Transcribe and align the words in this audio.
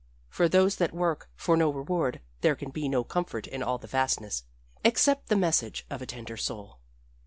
For 0.29 0.49
those 0.49 0.77
that 0.77 0.95
work 0.95 1.29
for 1.35 1.55
no 1.55 1.69
reward 1.69 2.21
there 2.41 2.55
can 2.55 2.71
be 2.71 2.89
no 2.89 3.03
comfort 3.03 3.45
in 3.45 3.61
all 3.61 3.77
the 3.77 3.85
vastness 3.85 4.43
except 4.83 5.27
the 5.27 5.35
message 5.35 5.85
of 5.91 6.01
a 6.01 6.07
tender 6.07 6.37
soul. 6.37 6.79